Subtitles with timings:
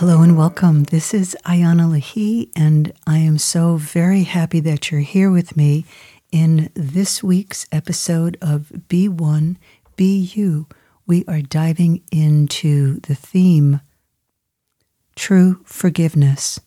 [0.00, 0.84] Hello and welcome.
[0.84, 5.84] This is Iana Lahi, and I am so very happy that you're here with me
[6.32, 9.58] in this week's episode of Be One,
[9.96, 10.66] Be You.
[11.06, 13.82] We are diving into the theme
[15.16, 16.58] True Forgiveness.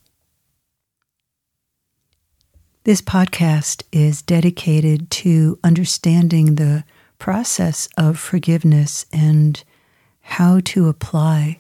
[2.84, 6.84] This podcast is dedicated to understanding the
[7.18, 9.64] process of forgiveness and
[10.22, 11.60] how to apply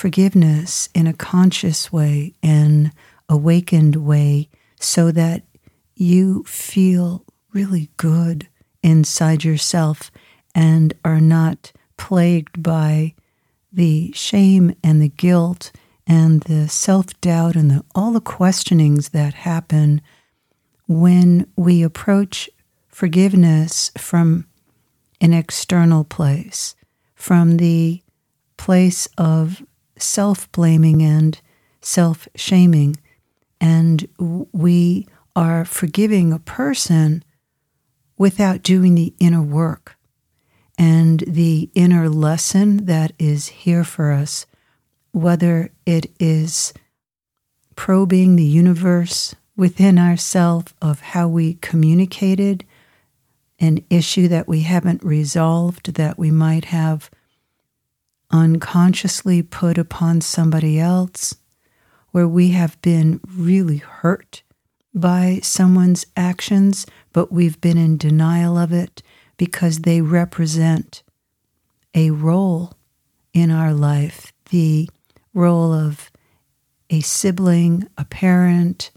[0.00, 2.90] forgiveness in a conscious way and
[3.28, 4.48] awakened way
[4.80, 5.42] so that
[5.94, 8.48] you feel really good
[8.82, 10.10] inside yourself
[10.54, 13.12] and are not plagued by
[13.70, 15.70] the shame and the guilt
[16.06, 20.00] and the self doubt and the, all the questionings that happen
[20.88, 22.48] when we approach
[22.88, 24.46] forgiveness from
[25.20, 26.74] an external place,
[27.14, 28.02] from the
[28.56, 29.62] place of
[30.02, 31.40] self blaming and
[31.80, 32.96] self shaming.
[33.60, 35.06] And we
[35.36, 37.24] are forgiving a person
[38.16, 39.96] without doing the inner work
[40.78, 44.46] and the inner lesson that is here for us,
[45.12, 46.72] whether it is
[47.76, 52.64] probing the universe within ourselves of how we communicated
[53.58, 57.10] an issue that we haven't resolved that we might have
[58.30, 61.34] unconsciously put upon somebody else,
[62.10, 64.42] where we have been really hurt
[64.94, 69.02] by someone's actions, but we've been in denial of it
[69.36, 71.02] because they represent
[71.94, 72.72] a role
[73.32, 74.88] in our life the
[75.32, 76.10] role of
[76.90, 78.90] a sibling, a parent,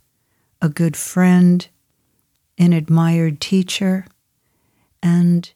[0.61, 1.67] a good friend,
[2.57, 4.05] an admired teacher.
[5.01, 5.51] And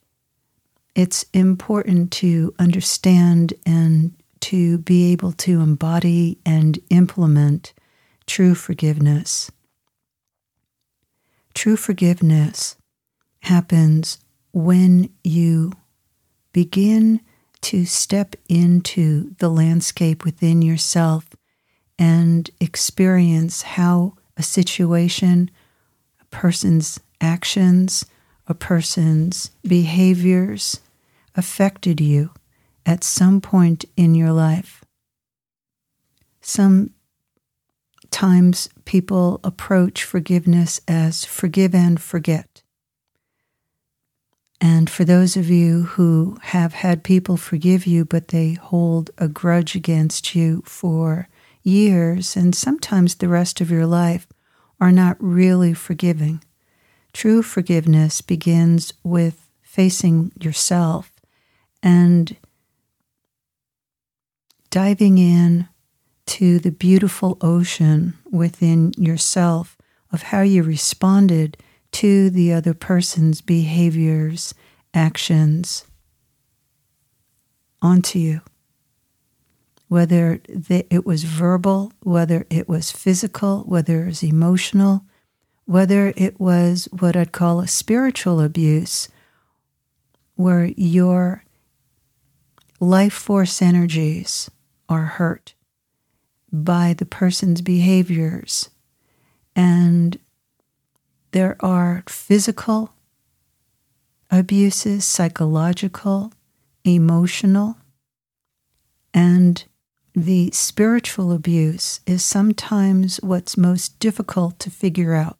[0.97, 7.71] it's important to understand and to be able to embody and implement
[8.25, 9.51] true forgiveness.
[11.53, 12.77] True forgiveness
[13.41, 14.17] happens
[14.53, 15.71] when you
[16.51, 17.21] begin
[17.61, 21.29] to step into the landscape within yourself
[21.99, 25.51] and experience how a situation,
[26.19, 28.03] a person's actions,
[28.47, 30.79] a person's behaviors,
[31.37, 32.31] affected you
[32.85, 34.83] at some point in your life.
[36.41, 36.89] Sometimes
[38.85, 42.63] people approach forgiveness as forgive and forget.
[44.59, 49.27] And for those of you who have had people forgive you, but they hold a
[49.27, 51.29] grudge against you for
[51.61, 54.27] years and sometimes the rest of your life,
[54.79, 56.41] are not really forgiving.
[57.13, 61.11] True forgiveness begins with facing yourself
[61.81, 62.35] and
[64.69, 65.67] diving in
[66.25, 69.77] to the beautiful ocean within yourself
[70.11, 71.57] of how you responded
[71.91, 74.53] to the other person's behaviors,
[74.93, 75.85] actions
[77.81, 78.41] onto you.
[79.87, 85.03] Whether it was verbal, whether it was physical, whether it was emotional,
[85.65, 89.07] whether it was what I'd call a spiritual abuse,
[90.35, 91.43] where your
[92.79, 94.49] life force energies
[94.87, 95.53] are hurt
[96.51, 98.69] by the person's behaviors.
[99.55, 100.19] And
[101.31, 102.93] there are physical
[104.29, 106.31] abuses, psychological,
[106.83, 107.77] emotional,
[109.13, 109.63] and
[110.13, 115.37] the spiritual abuse is sometimes what's most difficult to figure out.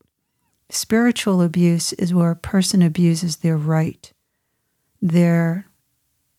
[0.69, 4.11] Spiritual abuse is where a person abuses their right,
[5.01, 5.65] their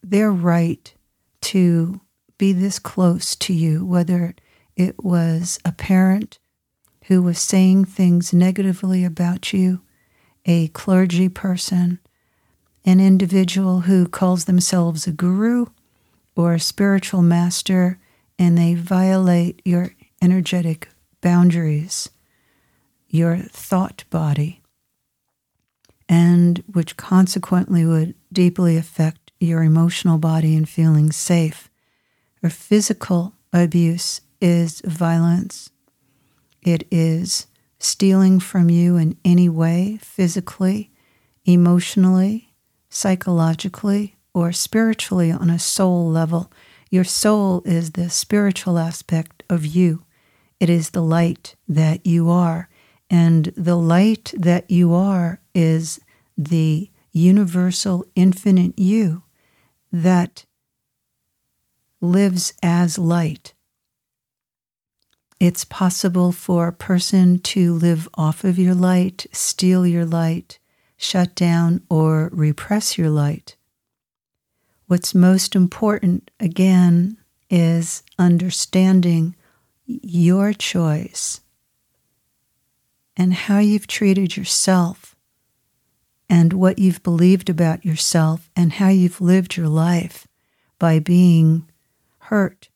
[0.03, 0.93] their right
[1.41, 2.01] to
[2.39, 4.35] be this close to you, whether
[4.77, 6.39] it was a parent
[7.07, 9.81] who was saying things negatively about you,
[10.45, 11.99] a clergy person,
[12.85, 15.67] an individual who calls themselves a guru
[16.37, 17.99] or a spiritual master,
[18.39, 19.91] and they violate your
[20.23, 20.89] energetic
[21.21, 22.11] boundaries,
[23.09, 24.63] your thought body,
[26.09, 31.71] and which consequently would deeply affect your emotional body and feeling safe.
[32.43, 35.71] Or physical abuse is violence.
[36.63, 37.47] It is
[37.79, 40.91] stealing from you in any way, physically,
[41.45, 42.53] emotionally,
[42.91, 46.51] psychologically, or spiritually on a soul level.
[46.91, 50.05] Your soul is the spiritual aspect of you.
[50.61, 52.69] It is the light that you are.
[53.11, 56.01] And the light that you are is
[56.37, 59.23] the universal, infinite you
[59.93, 60.45] that
[62.01, 63.55] lives as light.
[65.41, 70.59] It's possible for a person to live off of your light, steal your light,
[70.97, 73.57] shut down, or repress your light.
[74.87, 77.19] What's most important, again,
[77.51, 79.37] is understanding
[79.87, 81.41] your choice
[83.17, 85.15] and how you've treated yourself
[86.29, 90.27] and what you've believed about yourself and how you've lived your life
[90.79, 91.69] by being
[92.19, 92.69] hurt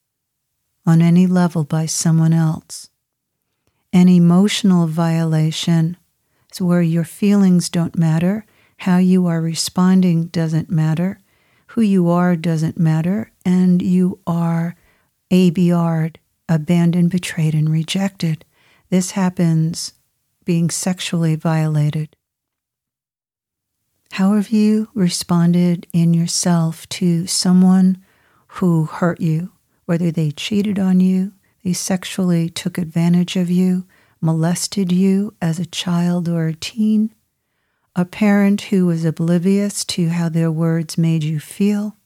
[0.87, 2.89] on any level by someone else.
[3.93, 5.97] An emotional violation
[6.51, 8.47] is where your feelings don't matter,
[8.79, 11.21] how you are responding doesn't matter,
[11.69, 14.75] who you are doesn't matter, and you are
[15.31, 16.19] ABR'd,
[16.49, 18.45] abandoned, betrayed, and rejected.
[18.91, 19.93] This happens
[20.45, 22.17] being sexually violated.
[24.17, 27.97] How have you responded in yourself to someone
[28.47, 29.53] who hurt you,
[29.87, 31.33] whether they cheated on you,
[31.65, 33.87] they sexually took advantage of you,
[34.21, 37.15] molested you as a child or a teen,
[37.97, 41.97] a parent who was oblivious to how their words made you feel,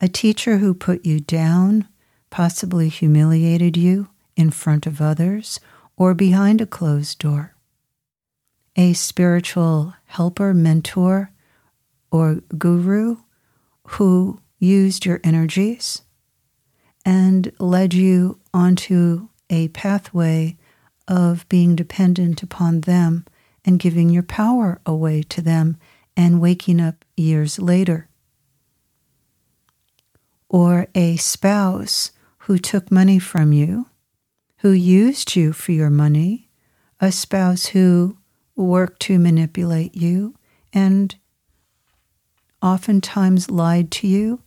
[0.00, 1.86] a teacher who put you down,
[2.30, 5.60] possibly humiliated you in front of others
[5.98, 7.54] or behind a closed door,
[8.74, 11.30] a spiritual helper, mentor,
[12.10, 13.16] or guru
[13.84, 16.02] who used your energies
[17.04, 20.56] and led you onto a pathway
[21.06, 23.24] of being dependent upon them
[23.64, 25.76] and giving your power away to them
[26.16, 28.08] and waking up years later.
[30.50, 32.10] Or a spouse
[32.40, 33.86] who took money from you,
[34.58, 36.50] who used you for your money,
[37.00, 38.17] a spouse who
[38.64, 40.34] worked to manipulate you
[40.72, 41.14] and
[42.60, 44.42] oftentimes lied to you,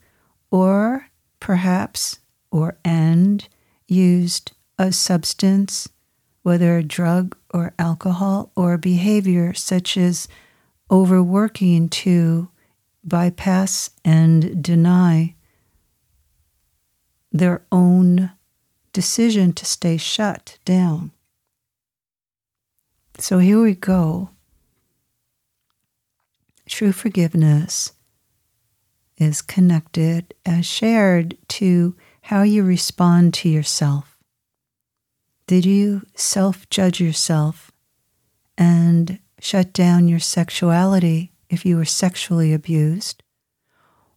[0.51, 1.07] or
[1.39, 2.19] perhaps,
[2.51, 3.47] or and
[3.87, 5.87] used a substance
[6.43, 10.27] whether a drug or alcohol or behavior such as
[10.89, 12.49] overworking to
[13.03, 15.35] bypass and deny
[17.31, 18.31] their own
[18.91, 21.11] decision to stay shut down.
[23.21, 24.31] So here we go.
[26.68, 27.91] True forgiveness
[29.15, 34.18] is connected as shared to how you respond to yourself.
[35.45, 37.71] Did you self judge yourself
[38.57, 43.21] and shut down your sexuality if you were sexually abused?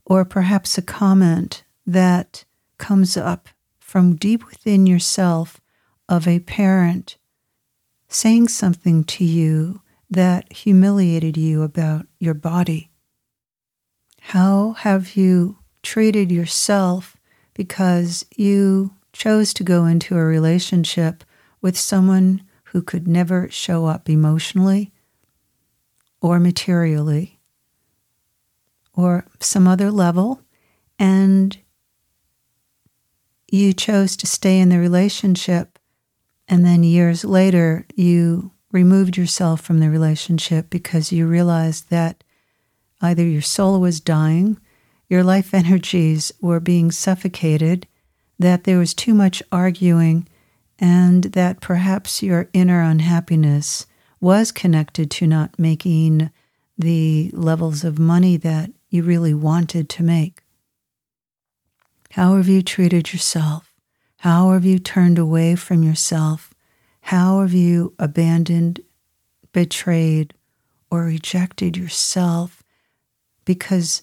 [0.07, 2.47] Or perhaps a comment that
[2.79, 5.61] comes up from deep within yourself
[6.09, 7.19] of a parent
[8.15, 12.91] saying something to you that humiliated you about your body.
[14.21, 17.17] How have you treated yourself
[17.55, 21.25] because you chose to go into a relationship
[21.61, 24.93] with someone who could never show up emotionally
[26.21, 27.41] or materially
[28.95, 30.41] or some other level,
[30.99, 31.59] and
[33.51, 35.74] you chose to stay in the relationship,
[36.49, 42.25] and then years later you removed yourself from the relationship because you realized that
[43.01, 44.59] either your soul was dying,
[45.09, 47.87] your life energies were being suffocated,
[48.39, 50.27] that there was too much arguing
[50.79, 53.87] and that perhaps your inner unhappiness
[54.21, 56.31] was connected to not making
[56.77, 60.43] the levels of money that you really wanted to make.
[62.11, 63.74] How have you treated yourself?
[64.25, 66.55] How have you turned away from yourself?
[67.03, 68.81] How have you abandoned,
[69.53, 70.33] betrayed,
[70.91, 72.63] or rejected yourself
[73.45, 74.03] because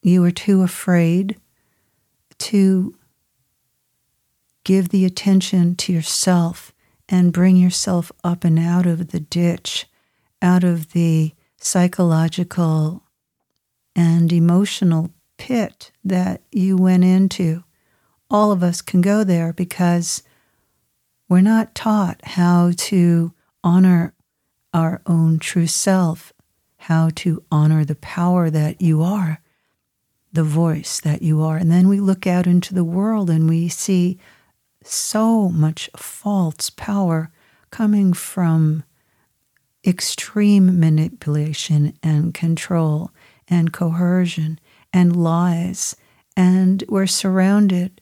[0.00, 1.40] you were too afraid
[2.38, 2.94] to
[4.62, 6.72] give the attention to yourself
[7.08, 9.86] and bring yourself up and out of the ditch,
[10.40, 13.02] out of the psychological
[13.96, 17.64] and emotional pit that you went into.
[18.32, 20.22] All of us can go there because
[21.28, 24.14] we're not taught how to honor
[24.72, 26.32] our own true self,
[26.78, 29.42] how to honor the power that you are,
[30.32, 31.58] the voice that you are.
[31.58, 34.18] And then we look out into the world and we see
[34.82, 37.30] so much false power
[37.70, 38.82] coming from
[39.86, 43.10] extreme manipulation and control
[43.46, 44.58] and coercion
[44.90, 45.96] and lies.
[46.34, 48.00] And we're surrounded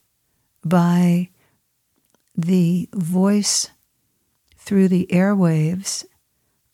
[0.65, 1.29] by
[2.37, 3.71] the voice
[4.57, 6.05] through the airwaves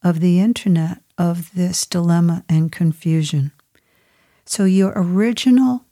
[0.02, 3.52] of the internet of this dilemma and confusion.
[4.44, 5.84] So, your original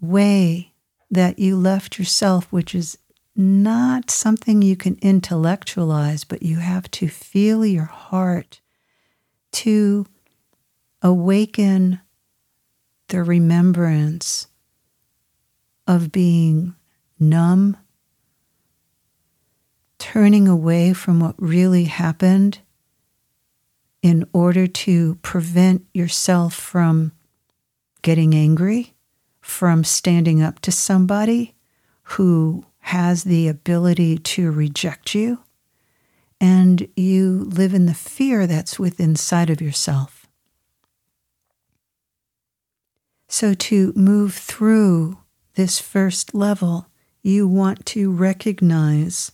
[0.00, 0.72] way
[1.10, 2.98] that you left yourself, which is
[3.34, 8.60] not something you can intellectualize, but you have to feel your heart
[9.52, 10.06] to
[11.02, 12.00] awaken
[13.08, 14.46] the remembrance
[15.86, 16.74] of being
[17.18, 17.76] numb,
[19.98, 22.58] turning away from what really happened
[24.02, 27.12] in order to prevent yourself from
[28.02, 28.92] getting angry,
[29.40, 31.54] from standing up to somebody
[32.02, 35.38] who has the ability to reject you,
[36.38, 40.26] and you live in the fear that's within inside of yourself.
[43.26, 45.16] So, to move through
[45.54, 46.88] this first level,
[47.22, 49.32] you want to recognize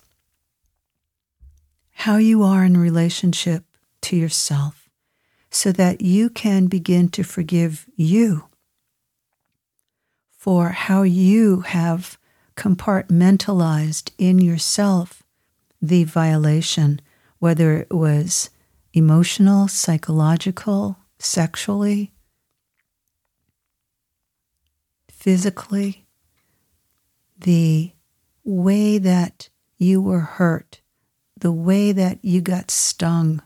[1.90, 3.64] how you are in relationship
[4.02, 4.88] to yourself
[5.50, 8.44] so that you can begin to forgive you
[10.30, 12.18] for how you have
[12.56, 15.22] compartmentalized in yourself
[15.82, 17.00] the violation,
[17.38, 18.50] whether it was
[18.92, 22.12] emotional, psychological, sexually,
[25.10, 26.06] physically,
[27.50, 27.90] the
[28.44, 30.80] way that you were hurt,
[31.36, 33.42] the way that you got stung.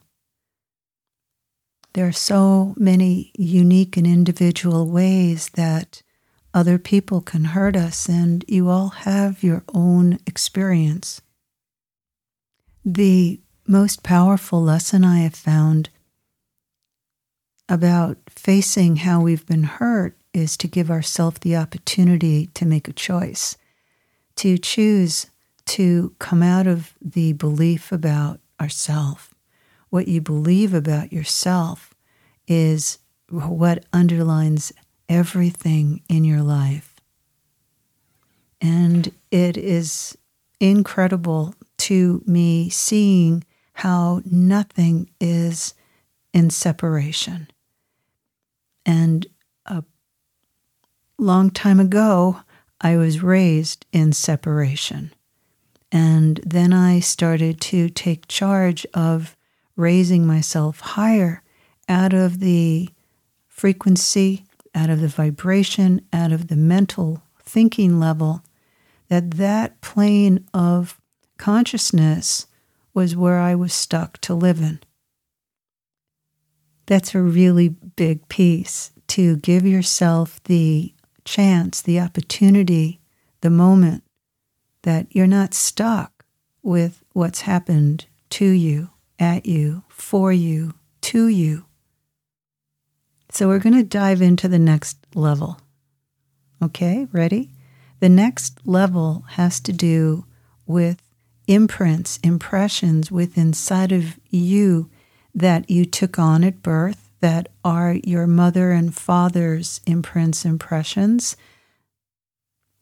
[1.94, 6.02] There are so many unique and individual ways that
[6.52, 11.22] other people can hurt us, and you all have your own experience.
[12.84, 15.88] The most powerful lesson I have found
[17.70, 22.92] about facing how we've been hurt is to give ourselves the opportunity to make a
[22.92, 23.56] choice,
[24.36, 25.30] to choose
[25.66, 29.34] to come out of the belief about ourself.
[29.90, 31.94] What you believe about yourself
[32.46, 32.98] is
[33.30, 34.72] what underlines
[35.08, 36.94] everything in your life.
[38.60, 40.16] And it is
[40.60, 45.74] incredible to me seeing how nothing is
[46.32, 47.48] in separation.
[48.86, 49.26] And
[49.66, 49.84] a
[51.18, 52.40] long time ago,
[52.84, 55.12] I was raised in separation.
[55.90, 59.36] And then I started to take charge of
[59.74, 61.42] raising myself higher
[61.88, 62.90] out of the
[63.48, 68.42] frequency out of the vibration, out of the mental thinking level,
[69.08, 71.00] that that plane of
[71.38, 72.46] consciousness
[72.92, 74.80] was where I was stuck to live in.
[76.86, 80.92] That's a really big piece to give yourself the
[81.24, 83.00] chance, the opportunity,
[83.40, 84.02] the moment
[84.82, 86.24] that you're not stuck
[86.62, 91.64] with what's happened to you, at you, for you, to you.
[93.30, 95.60] So we're going to dive into the next level.
[96.62, 97.50] Okay, ready?
[98.00, 100.24] The next level has to do
[100.66, 101.02] with
[101.46, 104.90] imprints, impressions within inside of you
[105.34, 111.38] that you took on at birth that are your mother and father's imprints, impressions.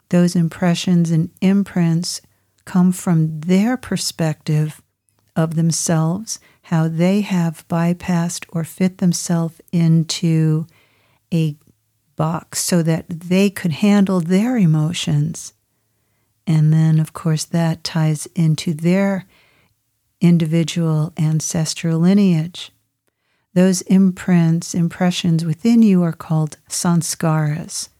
[0.08, 2.20] Those impressions and imprints
[2.64, 4.82] come from their perspective
[5.36, 10.66] of themselves how they have bypassed or fit themselves into
[11.32, 11.54] a
[12.16, 15.52] box so that they could handle their emotions.
[16.48, 19.24] And then, of course, that ties into their
[20.20, 22.72] individual ancestral lineage.
[23.54, 27.90] Those imprints, impressions within you are called sanskaras.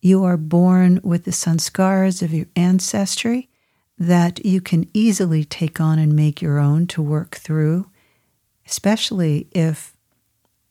[0.00, 3.50] You are born with the sanskaras of your ancestry,
[3.98, 7.90] that you can easily take on and make your own to work through,
[8.66, 9.94] especially if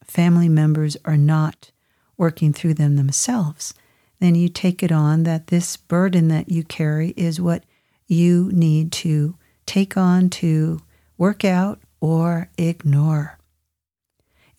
[0.03, 1.71] family members are not
[2.17, 3.73] working through them themselves.
[4.19, 7.63] Then you take it on that this burden that you carry is what
[8.07, 10.81] you need to take on to
[11.17, 13.37] work out or ignore.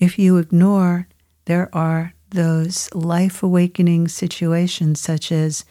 [0.03, 1.07] If you ignore,
[1.45, 5.65] there are those life awakening situations such as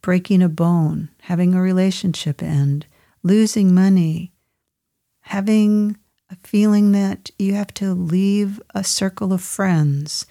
[0.00, 2.86] breaking a bone, having a relationship end,
[3.22, 4.32] losing money,
[5.20, 5.98] having
[6.30, 10.24] a feeling that you have to leave a circle of friends,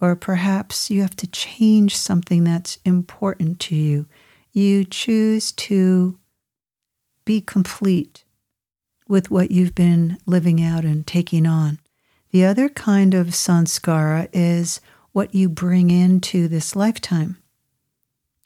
[0.00, 4.06] or perhaps you have to change something that's important to you.
[4.52, 6.18] You choose to
[7.26, 8.24] be complete
[9.06, 11.78] with what you've been living out and taking on.
[12.30, 14.80] The other kind of sanskara is
[15.12, 17.38] what you bring into this lifetime.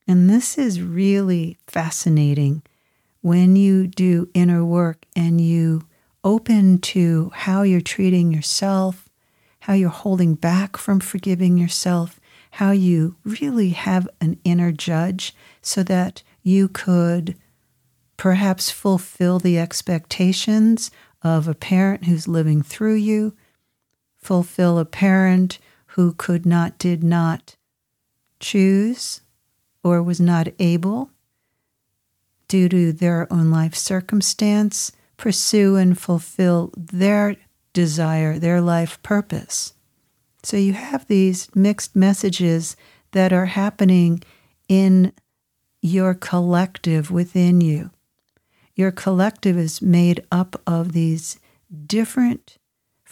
[0.07, 2.63] And this is really fascinating
[3.21, 5.83] when you do inner work and you
[6.25, 9.09] open to how you're treating yourself,
[9.61, 12.21] how you're holding back from forgiving yourself,
[12.53, 17.37] how you really have an inner judge so that you could
[18.17, 20.91] perhaps fulfill the expectations
[21.23, 23.35] of a parent who's living through you,
[24.23, 27.57] fulfill a parent who could not, did not
[28.41, 29.21] choose
[29.85, 31.11] or was not able
[32.49, 37.37] due to their own life circumstance, pursue and fulfill their
[37.73, 39.75] desire, their life purpose.
[40.43, 42.77] So you have these mixed messages
[43.13, 44.23] that are happening
[44.69, 45.13] in
[45.81, 47.91] your collective within you.
[48.75, 51.39] Your collective is made up of these
[51.87, 52.59] different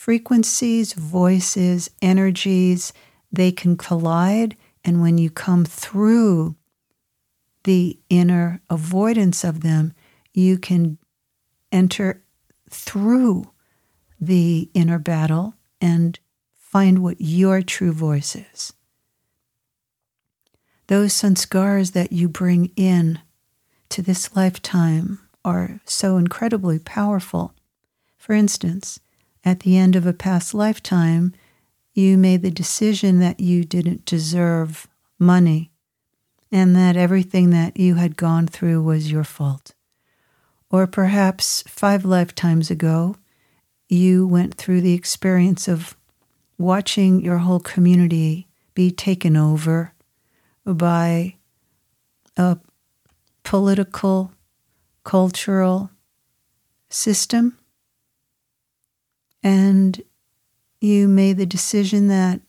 [0.00, 2.90] frequencies, voices, energies.
[3.30, 4.57] They can collide.
[4.83, 6.57] And when you come through
[7.64, 9.92] the inner avoidance of them,
[10.33, 10.97] you can
[11.71, 12.23] enter
[12.71, 13.50] through
[14.19, 15.52] the inner battle
[15.83, 16.19] and
[16.57, 18.73] find what your true voice is.
[20.87, 23.19] Those sanskars that you bring in
[23.90, 27.52] to this lifetime are so incredibly powerful.
[28.16, 28.99] For instance,
[29.44, 31.32] at the end of a past lifetime,
[31.94, 35.70] you made the decision that you didn't deserve money
[36.52, 39.73] and that everything that you had gone through was your fault.
[40.70, 43.16] Or perhaps five lifetimes ago,
[43.88, 45.97] you went through the experience of
[46.59, 49.92] watching your whole community be taken over
[50.64, 51.37] by
[52.37, 52.59] a
[53.42, 54.32] political,
[55.04, 55.90] cultural
[56.88, 57.59] system.
[59.42, 60.02] And
[60.80, 62.40] you made the decision that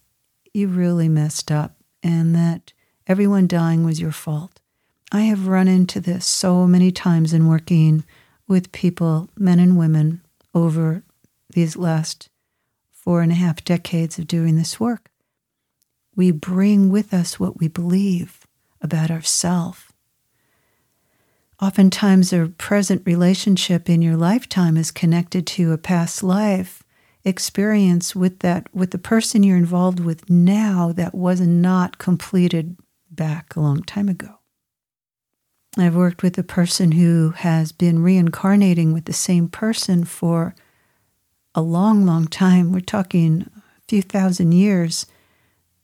[0.53, 2.73] you really messed up and that
[3.07, 4.59] everyone dying was your fault.
[5.11, 8.03] I have run into this so many times in working
[8.47, 10.21] with people, men and women,
[10.53, 11.03] over
[11.49, 12.29] these last
[12.91, 15.09] four and a half decades of doing this work.
[16.15, 18.45] We bring with us what we believe
[18.81, 19.83] about ourselves.
[21.61, 26.80] Oftentimes, a present relationship in your lifetime is connected to a past life
[27.23, 32.77] experience with that with the person you're involved with now that was not completed
[33.09, 34.39] back a long time ago.
[35.77, 40.53] I've worked with a person who has been reincarnating with the same person for
[41.55, 42.71] a long, long time.
[42.71, 45.05] We're talking a few thousand years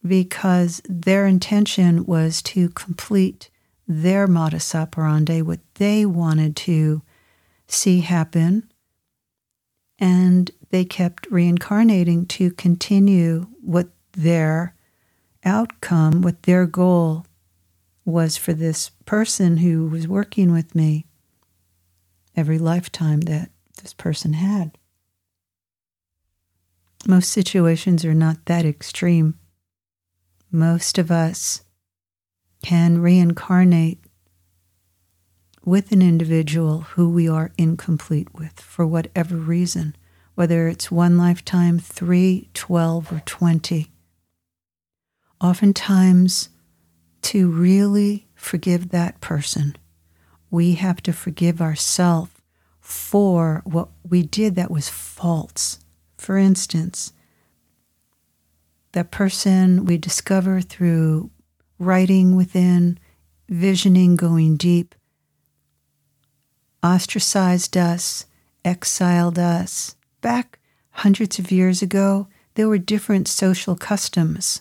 [0.06, 3.50] because their intention was to complete
[3.88, 7.02] their modus operandi, what they wanted to
[7.68, 8.70] see happen.
[10.00, 14.76] And they kept reincarnating to continue what their
[15.46, 17.26] outcome, what their goal
[18.06, 21.06] was for this person who was working with me
[22.36, 23.50] every lifetime that
[23.82, 24.78] this person had.
[27.06, 29.38] Most situations are not that extreme.
[30.52, 31.62] Most of us
[32.64, 34.00] can reincarnate
[35.64, 39.96] with an individual who we are incomplete with for whatever reason,
[40.38, 43.90] whether it's one lifetime, three, twelve, or 20.
[45.42, 46.50] Oftentimes,
[47.24, 49.76] to really forgive that person,
[50.52, 52.30] we have to forgive ourselves
[52.80, 55.80] for what we did that was false.
[56.20, 57.14] For instance,
[58.92, 61.32] that person we discover through
[61.80, 63.00] writing within,
[63.50, 64.94] visioning, going deep,
[66.84, 68.28] ostracized us,
[68.64, 69.96] exiled us.
[70.28, 70.60] Back
[70.90, 74.60] hundreds of years ago, there were different social customs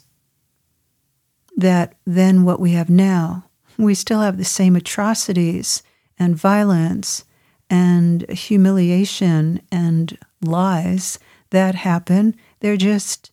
[1.57, 3.47] that than what we have now.
[3.77, 5.83] We still have the same atrocities
[6.21, 7.25] and violence
[7.69, 11.19] and humiliation and lies
[11.51, 12.37] that happen.
[12.61, 13.33] They're just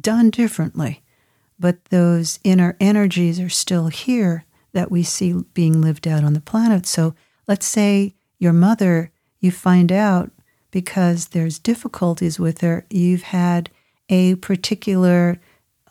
[0.00, 1.04] done differently.
[1.56, 6.40] But those inner energies are still here that we see being lived out on the
[6.40, 6.84] planet.
[6.84, 7.14] So
[7.46, 10.32] let's say your mother, you find out
[10.70, 13.70] because there's difficulties with her, you've had
[14.08, 15.40] a particular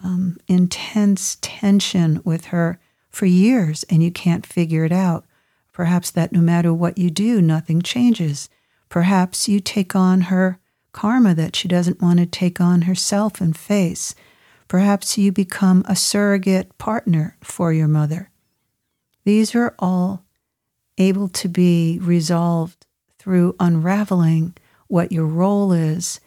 [0.04, 5.26] um, intense tension with her for years and you can't figure it out.
[5.74, 8.50] Perhaps that no matter what you do, nothing changes.
[8.90, 10.60] Perhaps you take on her
[10.92, 14.16] karma that she doesn't want to take on herself and face.
[14.68, 18.32] Perhaps you become a surrogate partner for your mother.
[19.24, 20.26] These are all
[20.98, 22.86] able to be resolved
[23.20, 24.56] through unraveling
[24.88, 26.20] what your role is,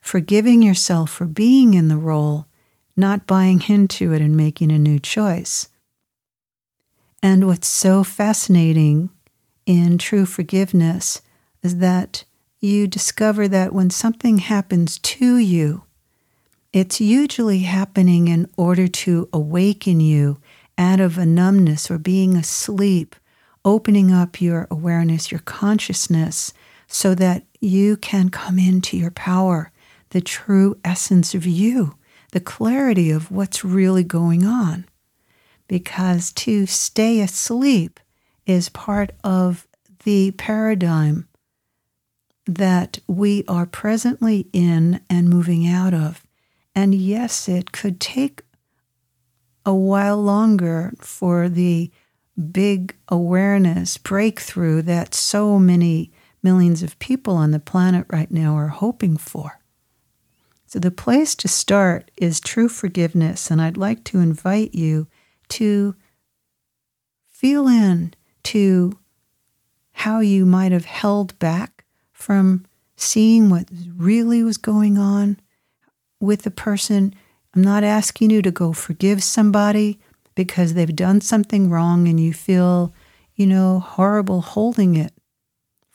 [0.00, 2.46] forgiving yourself for being in the role,
[2.96, 5.68] not buying into it and making a new choice.
[7.22, 9.10] And what's so fascinating
[9.66, 11.20] in true forgiveness
[11.62, 12.24] is that
[12.60, 15.82] you discover that when something happens to you,
[16.72, 20.38] it's usually happening in order to awaken you
[20.76, 23.16] out of a numbness or being asleep
[23.64, 26.52] opening up your awareness, your consciousness,
[26.88, 29.70] so that you can come into your power,
[30.10, 31.96] the true essence of you,
[32.32, 34.86] the clarity of what's really going on.
[35.68, 38.00] Because to stay asleep
[38.46, 39.68] is part of
[40.04, 41.28] the paradigm
[42.46, 46.26] that we are presently in and moving out of.
[46.74, 48.42] And yes, it could take
[49.66, 51.90] a while longer for the
[52.52, 56.10] big awareness breakthrough that so many
[56.42, 59.60] millions of people on the planet right now are hoping for.
[60.66, 65.06] So, the place to start is true forgiveness, and I'd like to invite you
[65.48, 65.94] to
[67.26, 68.12] feel in
[68.44, 68.98] to
[69.92, 75.40] how you might have held back from seeing what really was going on
[76.20, 77.14] with the person.
[77.54, 79.98] I'm not asking you to go forgive somebody
[80.34, 82.92] because they've done something wrong and you feel,
[83.34, 85.12] you know, horrible holding it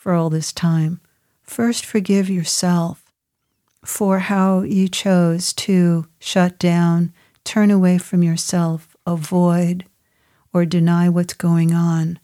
[0.03, 0.99] for all this time.
[1.43, 3.05] First, forgive yourself
[3.85, 7.13] for how you chose to shut down,
[7.45, 9.85] turn away from yourself, avoid,
[10.51, 12.19] or deny what's going on.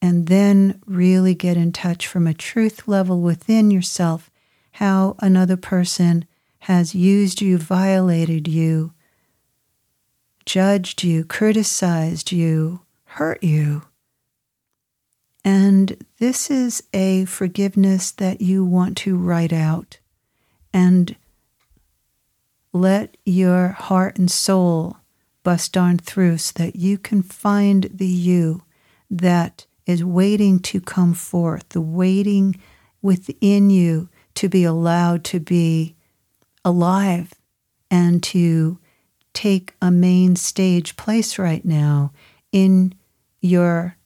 [0.00, 4.28] And then really get in touch from a truth level within yourself
[4.72, 6.24] how another person
[6.62, 8.94] has used you, violated you,
[10.44, 13.82] judged you, criticized you, hurt you.
[15.44, 19.98] And this is a forgiveness that you want to write out
[20.72, 21.16] and
[22.72, 24.96] let your heart and soul
[25.42, 28.62] bust on through so that you can find the you
[29.10, 32.60] that is waiting to come forth, the waiting
[33.02, 35.96] within you to be allowed to be
[36.64, 37.34] alive
[37.90, 38.78] and to
[39.34, 42.12] take a main stage place right now
[42.52, 42.94] in
[43.40, 43.96] your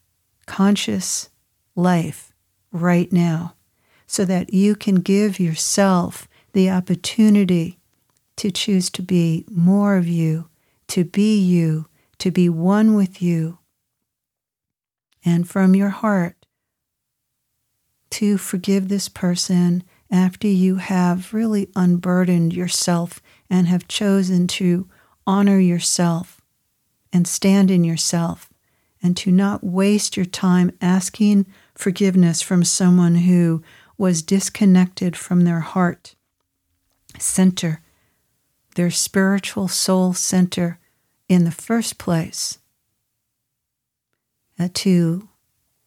[0.47, 1.29] conscious
[1.75, 2.33] life
[2.71, 3.53] right now
[4.07, 7.77] so that you can give yourself the opportunity
[8.37, 10.49] to choose to be more of you,
[10.87, 13.59] to be you, to be one with you,
[15.23, 16.37] and from your heart
[18.09, 24.87] to forgive this person after you have really unburdened yourself and have chosen to
[25.25, 26.39] honor yourself
[27.11, 28.49] and stand in yourself
[29.01, 33.63] and to not waste your time asking forgiveness from someone who
[33.97, 36.15] was disconnected from their heart
[37.19, 37.81] center,
[38.75, 40.79] their spiritual soul center
[41.27, 42.59] in the first place.
[44.59, 45.29] Uh, to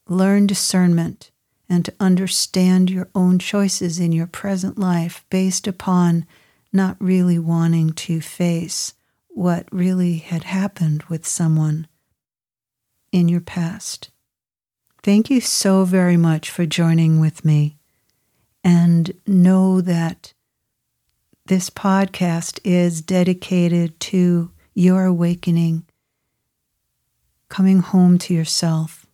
[0.09, 1.31] learn discernment
[1.69, 6.25] and to understand your own choices in your present life based upon
[6.73, 8.95] not really wanting to face
[9.29, 11.87] what really had happened with someone
[13.13, 14.11] in your past.
[15.03, 17.77] Thank you so very much for joining with me.
[18.63, 20.35] And know that
[21.47, 25.85] this podcast is dedicated to your awakening,
[27.49, 29.07] coming home to yourself,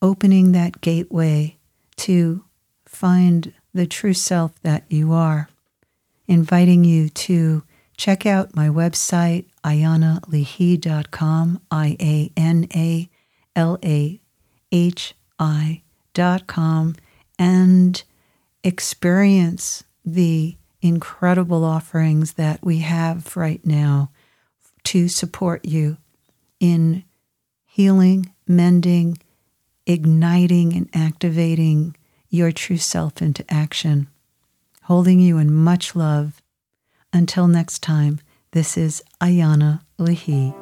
[0.00, 1.58] opening that gateway
[1.96, 2.44] to
[2.86, 5.48] find the true self that you are,
[6.28, 7.62] inviting you to
[7.96, 13.08] check out my website, ianalahi.com, I A N A
[13.54, 14.20] L A
[14.70, 16.94] H I.com,
[17.38, 18.02] and
[18.64, 24.10] experience the incredible offerings that we have right now
[24.84, 25.96] to support you
[26.58, 27.04] in
[27.64, 29.18] healing, mending,
[29.86, 31.96] igniting, and activating
[32.28, 34.08] your true self into action.
[34.84, 36.42] Holding you in much love
[37.12, 38.20] until next time,
[38.52, 40.61] this is Iana Lahi.